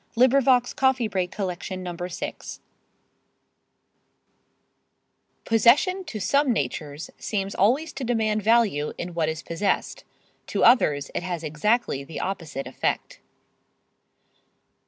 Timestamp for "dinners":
1.85-2.59